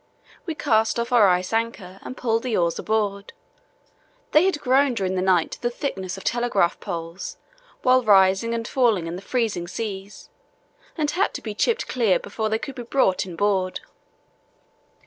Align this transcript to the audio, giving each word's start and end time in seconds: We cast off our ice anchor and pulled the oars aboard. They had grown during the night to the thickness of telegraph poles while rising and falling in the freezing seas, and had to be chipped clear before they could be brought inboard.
We 0.47 0.55
cast 0.55 0.99
off 0.99 1.11
our 1.11 1.27
ice 1.27 1.53
anchor 1.53 1.99
and 2.01 2.17
pulled 2.17 2.41
the 2.41 2.57
oars 2.57 2.79
aboard. 2.79 3.33
They 4.31 4.45
had 4.45 4.59
grown 4.59 4.95
during 4.95 5.13
the 5.13 5.21
night 5.21 5.51
to 5.51 5.61
the 5.61 5.69
thickness 5.69 6.17
of 6.17 6.23
telegraph 6.23 6.79
poles 6.79 7.37
while 7.83 8.01
rising 8.03 8.55
and 8.55 8.67
falling 8.67 9.05
in 9.05 9.15
the 9.15 9.21
freezing 9.21 9.67
seas, 9.67 10.31
and 10.97 11.11
had 11.11 11.35
to 11.35 11.41
be 11.43 11.53
chipped 11.53 11.87
clear 11.87 12.17
before 12.17 12.49
they 12.49 12.57
could 12.57 12.73
be 12.73 12.81
brought 12.81 13.27
inboard. 13.27 13.81